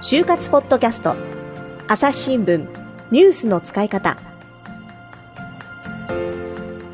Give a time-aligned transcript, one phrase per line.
[0.00, 1.16] 就活ポッドキャスト。
[1.88, 2.66] 朝日新聞。
[3.10, 4.18] ニュースの使い方。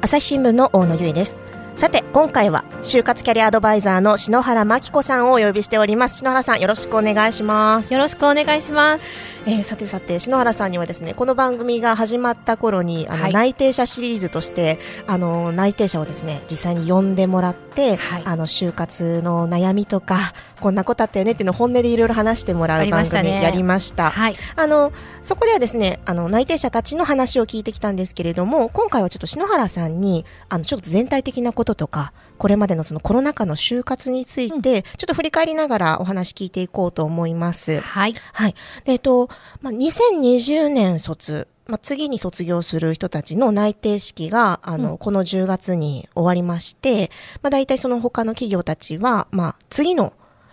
[0.00, 1.38] 朝日新聞の大野由依です。
[1.76, 6.16] さて今回は就活キャリアアドバイザーの篠原真紀子さんをお呼びしております。
[6.18, 7.92] 篠原さんよろしくお願いします。
[7.92, 9.04] よろしくお願いします。
[9.46, 24.10] えー、さてさて篠原さんにはですねこの番組が始まった頃にあの、はい、内定者シリーズとしてあの内定者をですね実際に呼んでもらって、はい、あの就活の悩みとかこんなことあったよねっていうのを本音でいろいろ話してもらう番組やりました。
[24.10, 24.92] はい、あの
[25.22, 37.80] そこではですねあの内定者たちの話を聞いてきたんですけれども今回はちょっと篠原さんにあのちょっと全体的なこととかこれまでのそのコロナ禍の就活について、ちょっと振り返りながらお話聞いていこうと思います。
[37.80, 38.14] はい。
[38.32, 38.54] はい。
[38.84, 39.28] で、えっと、
[39.60, 47.10] まあ、2020年卒、まあ、次に卒業する人たちの内定式が、あの、うん、この10月に終わりまして、
[47.42, 50.12] まあ、大体その他の企業たちは、まあ、次の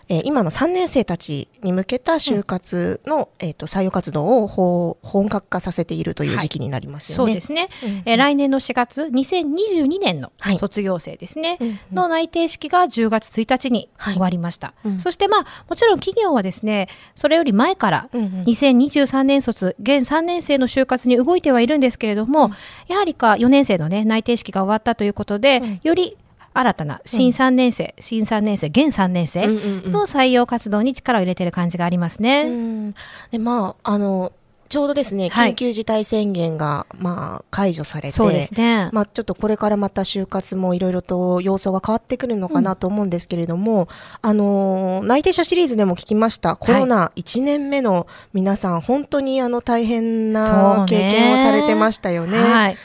[0.10, 7.34] えー、今の3年生たちに向けた就活の、うん、えーと、採用活動を本格化させているという時期になりますよね。
[7.34, 22.52] はい、そうですね、うん、えー、来年の4月2022年の卒業生ですね、はい、の内定式が10月1日に終わりました、はい、そしてまあもちろん企業はですねそれより前から2023年卒現3年生の就活に動いてはいるんですけれども、
[22.88, 26.18] やはりか4年生のね内定式が終わったということで、より
[26.60, 32.44] 新たな新3年生、うん、新3年生、現3年生の採用活動に力を入れてる感じがありますね。
[32.44, 32.96] うん、
[33.32, 34.32] でまああの
[34.70, 38.90] ちょうどですね、緊急事態宣言が、まあ、解除されて、ね。
[38.92, 43.88] まあ、ちょっとこれからまた就活もいろいろと様相が変わってくるのかなと思うんですけれども、うん、
[44.24, 52.38] あの、内定者シリーズでも聞きました、コロナ1年目の皆さん、はい、本当にあの、大変な経験をされてましたよね。
[52.38, 52.78] ねはい。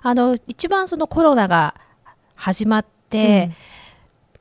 [0.00, 1.74] あの、一番そのコロナが
[2.36, 2.97] 始まって、、うん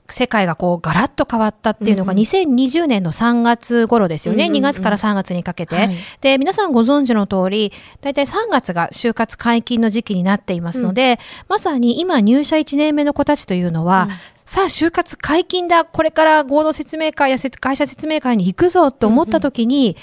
[0.10, 4.46] 世界がこうガラッと変わったっていうのが2020年の3月頃ですよね。
[4.46, 11.18] うんうんうん、2月から3月にかけて、はい、で、皆さんご存知の通り、大体3月が就活解禁の時期になっていますので、うん、
[11.50, 14.16] まさに今入社1年目の子たちというのは、うん、
[14.46, 19.96] さあ就活解禁だ、これから合同説明会や会社説明会に行くぞと思った時に、うんうん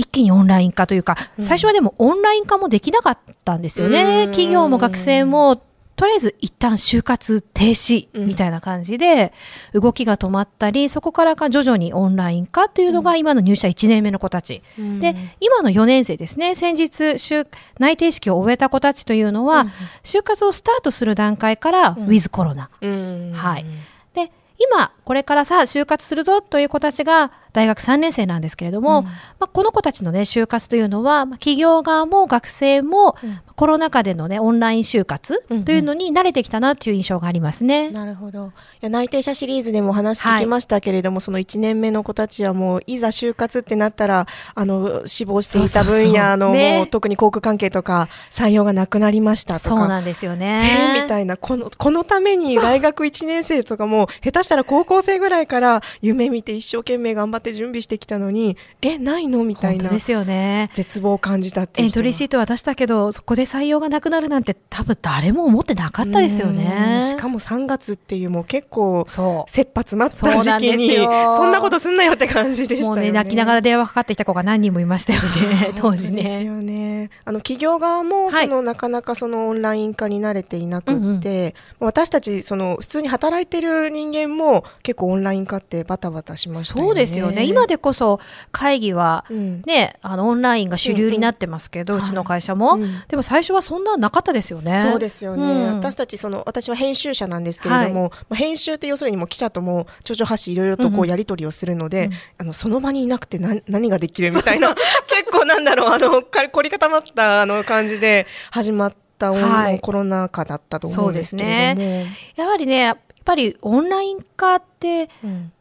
[0.00, 4.28] 一気にオンライン化というか、最初はでもオンライン化もできなかったんですよね。
[4.28, 5.60] 企業も学生も
[6.00, 9.34] とりあえず一旦就活停止みたいな感じで
[9.74, 14.62] 動きが止まったり、そこからか徐々にオンライン化というのが今の入社1年目の子たち。
[14.78, 17.46] うん、で、今の4年生ですね、先日就
[17.78, 19.66] 内定式を終えた子たちというのは、うん、
[20.02, 22.70] 就活をスタートする段階から、ウィズコロナ。
[22.80, 23.66] はい。
[24.14, 33.16] で、今、これからさ、就活するぞという子たちが大学3年生なんですけれども、うん、まあ、この子たちのね、就活というのは、企業側も学生も、
[33.56, 37.80] コロナ禍でのね、オンライン就活というのに慣れてきたなという印象がありますね。
[37.80, 38.46] うんうん、なるほど。
[38.46, 38.50] い
[38.82, 49.76] や、内定者シリーズでも話聞きましたけれども、はい、その1年目の子たちはもう、いざ就活ってなったら、あの、志望していた分野の、もう、特に航空関係とか、採用がなくなりましたとか。
[49.76, 50.94] そうなんですよね。
[50.96, 59.44] えー、みたいな、この、このために大学1年生とかも、下手したら高校生ぐらいから夢見て一生懸命頑張って準備してきたのに、え、ないの？
[59.44, 59.90] みたいな。
[59.90, 60.68] ですよね。
[60.74, 67.02] 絶望を感じたってエントリーシート渡したけど、そこで採用がなくなるなんて多分誰も思ってなかったですよね。
[67.04, 69.04] しかも3月っていうもう結構
[69.48, 73.00] 切羽詰まった時期にそんなことすんなよって感じでしたよね。
[73.00, 76.44] もうね泣きながら電話かかってきた子が何人もいましたよね 当時ね。
[76.44, 77.10] よね。
[77.24, 86.88] あの企業側もその、はい、なかなかそのオンライン化に慣れていなくって、うんうん、私たちその普通に働いてる人間も結構オンライン化ってバタバタしましたよね。
[86.88, 87.44] そうですよね。
[87.44, 88.20] 今でこそ
[88.52, 94.80] 会議はね、うん、あのオンラインが主流になってますけど、うんうん、うちの会社も、はい、でも最初はそんななかかったですよね。
[94.80, 95.42] そうですよね。
[95.42, 112.96] うん、私たちその私は編集者なんですけれども、はい、まあ、編集って要するにも記者とも頂上発信いろいろとこうやり取りをするので、うん、あのその場にいなくて何何ができるみたいな結構なんだろうあの凝り固まったあの感じで始まった、はい、コロナ禍だったと思うんですけれども、ね、やはりね
[113.30, 115.52] ぱりオンライン化って、うん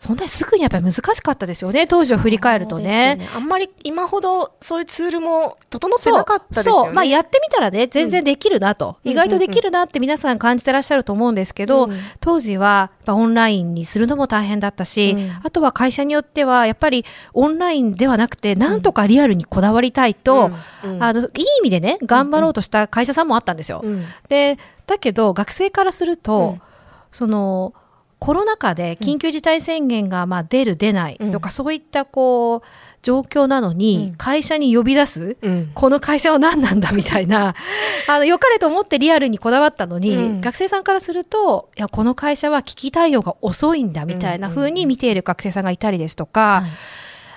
[0.00, 3.16] そんなにすぐにやっぱり難しかったですよね、当時を振り返るとね。
[3.16, 3.28] ね。
[3.36, 6.86] あんまり今ほどそういうツールも整ってなかったですよね。
[6.86, 17.04] そう、まあやってみたらね、全然できるなと、うん、意外とできるなって皆さん感じてらっしゃると思うんですけど、うん、当時はオンラインにするのも大変だったし、うん、あとは会社によってはやっぱり
[17.34, 20.50] オンラインではなくて、なんとかリアルにこだわりたいと、
[20.98, 23.84] あの、いい意味でね、頑張ろうとした会社さんもあったんですよ。
[24.30, 24.56] で、
[24.86, 26.56] だけど学生からすると、
[27.10, 27.74] その、
[28.20, 32.68] コロナ禍で緊急事態宣言がまあ出る出ないとか、うん、そういったこう
[33.02, 37.54] 状況なのに、会社に呼び出す、うん、この会社は何なんだみたいな
[38.06, 46.62] あの良かれと思ってリアルにこだわったのに、うん、学生さんからするといやこの会社は危機対応が遅いんだみたいな風に見ている学生さんがいたりですとか。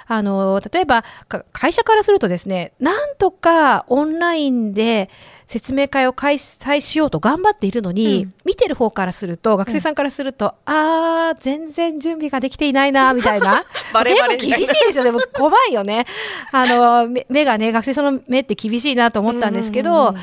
[0.06, 1.04] あの例えば
[1.52, 5.10] 会社からするとですねなんとかオンラインで
[5.48, 13.64] 説明会を開催しようと頑張っているのに、うん、見てる方からすると学生さんからすると、うん、あー全然準備ができていないな みたいな。
[13.94, 16.06] バレバレ厳しいですよでも怖いよね。
[16.52, 20.16] あの目がね学生さんの目って厳しいなと思ったんですけど、うん。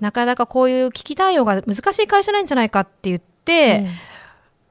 [0.00, 4.17] なかなかこういう危機対応が難しい会社なんじゃないかって言って、うん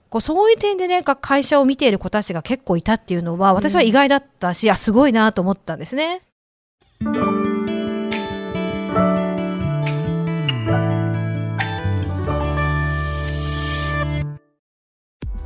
[0.09, 6.21] こうそういう点でね会社を見ている子たちが結構いたっていうのは私は意外だったし、うん、あすごいなと思ったんですね。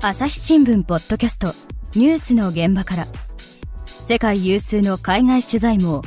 [0.04, 1.54] 朝日新聞ポッドキャスト
[1.94, 3.08] ニュースの現場から。
[4.08, 6.02] 世界有数の海外取材網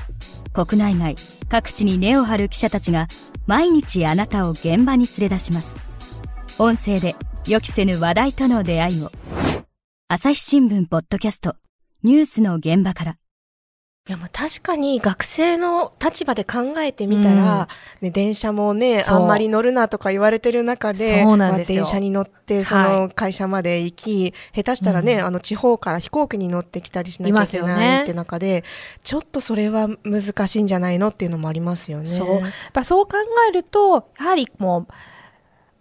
[0.53, 1.17] 国内外
[1.49, 3.09] 各地に根を張る記者たちが
[3.47, 5.77] 毎日あなたを現場に連れ出します。
[6.59, 7.17] 音声で
[7.47, 9.11] 予期せぬ話題との出会いを。
[10.09, 11.57] 朝日新聞ポッドキャスト。
[12.03, 13.13] ニュースの現場から。
[13.13, 13.17] い
[14.13, 17.69] や、まあ確かに学生の立場で考えてみたら、
[18.01, 24.33] うん、ね、電車もね、あんまり乗るなとか言われてる中で、そうなんですまあ、電車に乗って、その会社まで行き、はい、
[24.63, 28.65] 下手したらね、うん、あの地方から飛行機に乗ってきたりしなきゃいけないって中で、ね、
[29.03, 32.07] ちょっとそれは難しいんじゃないのっていうのもありますよね。
[32.07, 32.41] そう。
[32.41, 33.19] やっぱそう考
[33.51, 34.95] えると、やはりもう、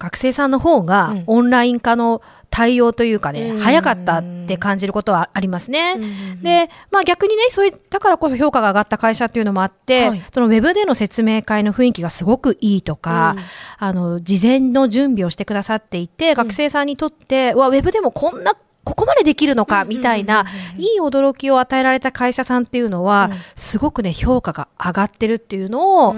[0.03, 5.95] 学生さんの方がオンライン化の対応というかね、うん、早かったって感じることはありますね。
[5.97, 5.99] う
[6.39, 13.43] ん、で、まあ逆にね、そういだからこそ評価が上がった会社っていうのもあって、はい、そのウェブでの説明会の雰囲気がすごくいいとか、うん、
[13.79, 18.51] あの、事前の準備をしてくださっていて、学生さんにとって、わ、ウェブでもこんな
[18.83, 20.45] ここまでできるのかみたいな、
[20.77, 26.15] いい驚きを与えられた会社さんっていうのは、すごくね、評価が上がってるっていうのを、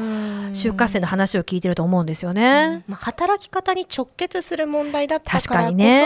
[0.53, 2.83] 就活生の話を聞いてると思うんですよね。
[2.87, 6.03] まあ、働き方に直結する問題だったからこそ、ね、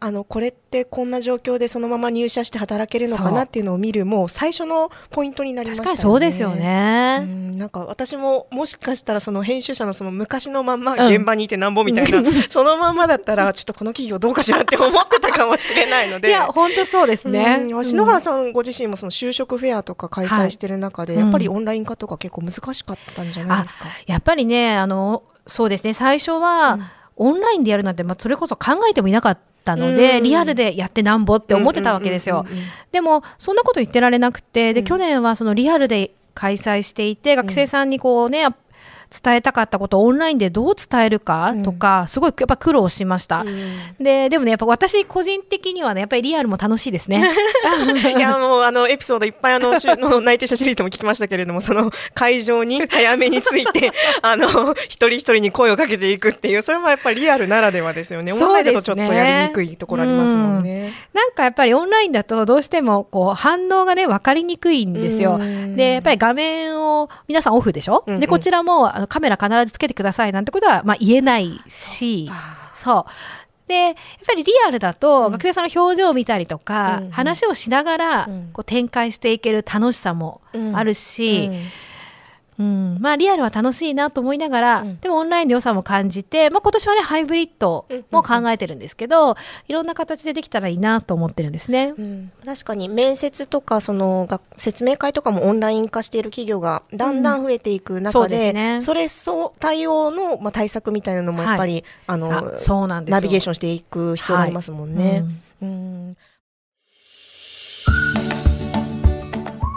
[0.00, 5.96] あの、これってこんな状況でそのまま入社して働けるのかなっていうのを見る、もう最初のポイントになりましたね。
[5.96, 7.44] そうですよね。
[7.54, 15.93] なんか私ももしかしたらその編集者のその昔のまんま現場にいてなんぼみたいな、うん、そのまんまだったら、ちょっとこの企業どうかしらって思ってたかもしれない。
[15.94, 16.28] ないので。
[16.28, 17.66] いや、本当そうですね。
[17.70, 23.84] うん、篠原さんご自身もその就職フェアとか開催してる中で、はい、やっぱりオンライン化とか結構難しかったんじゃないですか？
[24.06, 26.78] やっぱりね、あの、そうですね、最初は、
[27.16, 32.44] オンラインでやるなんて、まあ、それこそ考えてもいなかったので、リアルでやってなんぼって思ってたわけですよ。
[32.90, 38.46] でも、そんなこと言ってられなくて、で、去年はそのリアルで開催していて、学生さんにこうね、
[39.10, 47.24] 伝えたかったことをオンラインでどう伝えるかとか、うん、すごいやっぱ苦労しました、うん、ででもねやっぱ私個人的にはねやっぱりリアルも楽しいですね。
[48.16, 53.92] いやもうあのエピソードいっぱいあの の内定者シリーズも聞きましたけれどもその会場に 早めについて
[54.22, 58.32] あの一人一人に声をかけていくっていうそれもやっぱりリアルならではですよね。
[58.32, 65.38] オンラインだとちょっとやりにくいところありますもんね、うん、なんかやっぱりオンラインだとどうしてもこう反応がね分かりにくいんですよ。
[65.76, 72.30] でやっぱり画面を皆さんオフでしょ、うんうん、でこちらもあのカメラ必ずつけてくださいなんてことは、まあ、言えないし、
[72.74, 73.04] そう。
[73.66, 73.94] で、やっ
[74.26, 80.42] ぱりリアルだと、学生さんの表情を見たりとか、うん、話をしながら、こう展開していける楽しさも
[80.74, 81.50] あるし、
[82.58, 82.98] うん。
[83.00, 89.36] まあリアルは楽しいなと思いながら、うん、でもオンラインの良さも感じて、まあ、今年はねハイブリッドも考えてるんですけど、うんうんうん、
[89.68, 105.10] いろんな形でできたらいいなと思ってるんですね、うん、確かに面接とかその説明会とかもオンライン化している企業がだんだん増えていく中でうん、そね、それそう対応の、まあ、対策みたいなのもやっぱり、はい、あのそうなんですナビゲーションしていく必要がありますもんね。
[105.10, 105.24] はい、
[105.62, 106.16] うん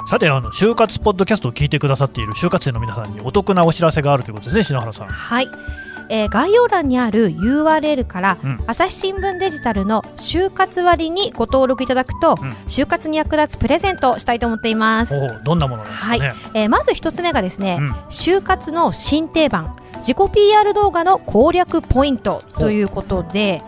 [0.08, 5.08] さてあの就活ポッドキャストを聞いてくださっている就活生の皆さんにお得なお知らせがあるということですね篠原さん。
[5.10, 5.50] はい。
[6.10, 15.14] えー、概要欄にある URL から、うん、朝日新聞デジタルの就活割にご登録いただくと、うん、就活に役立つプレゼントをしたいと思っています。
[15.44, 16.36] どんなものなんですかね、はい。
[16.54, 23.62] えー、まず一つ目がですね、うん、就活の新定番自己 PR 動画の攻略ポイントということで、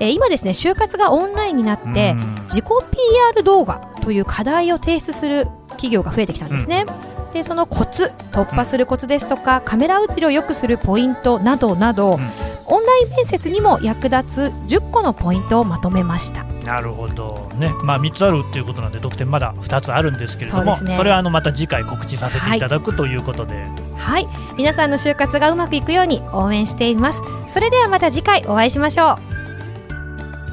[0.00, 2.14] えー、今ですね就活がオンラインになって
[2.48, 6.84] 自己 PR 動画という課題を提出する企業が増えてきたんですね。
[7.26, 12.30] うん、でそのコツ突破するコツですとかカメラ映りを良くするポイントなどなど、うん、
[12.66, 16.44] オンライン面接にも役立つ10個のポイントをまとめました。
[16.64, 17.50] なるほど。
[17.58, 23.66] ね、まあ、3つあるっていうことなんで得点まだ2つあるんですけれどもそ、ね,、れはあのまた次回告知させていただく、はい、ということで。
[23.96, 24.28] はい。
[24.56, 27.20] 皆さんの就活がうまくいくように応援しています。
[27.48, 29.18] それではまた次回お会いしましょ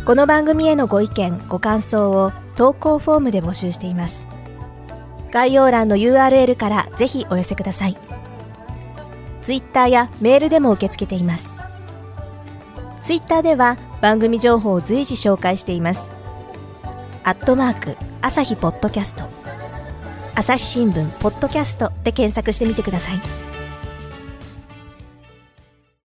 [0.03, 0.05] う。
[0.05, 4.30] この番組へのご意見、ご感想を投稿フォームで募集しています。
[5.31, 7.97] 概要欄の URL からぜひお寄せください。
[9.41, 11.55] ツイッターやメールでも受け付けています。
[13.01, 16.11] ツイッターでは番組情報を随時紹介しています。
[17.23, 19.23] アットマーク、朝日ポッドキャスト。
[20.35, 23.40] 朝日新聞ポッドキャストで検索してみてください。